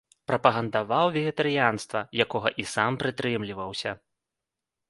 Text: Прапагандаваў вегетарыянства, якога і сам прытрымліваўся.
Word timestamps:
Прапагандаваў 0.29 1.09
вегетарыянства, 1.17 2.01
якога 2.25 2.49
і 2.65 2.67
сам 2.73 2.91
прытрымліваўся. 3.05 3.91